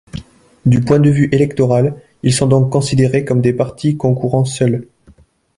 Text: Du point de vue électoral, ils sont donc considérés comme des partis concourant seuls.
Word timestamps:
Du 0.65 0.81
point 0.81 0.97
de 0.97 1.11
vue 1.11 1.29
électoral, 1.31 1.95
ils 2.23 2.33
sont 2.33 2.47
donc 2.47 2.71
considérés 2.71 3.23
comme 3.23 3.39
des 3.39 3.53
partis 3.53 3.97
concourant 3.97 4.45
seuls. 4.45 4.87